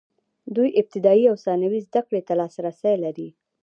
دوی 0.55 0.69
ابتدايي 0.81 1.25
او 1.31 1.35
ثانوي 1.45 1.79
زده 1.87 2.01
کړې 2.07 2.21
ته 2.27 2.33
لاسرسی 2.39 2.95
لري. 3.03 3.29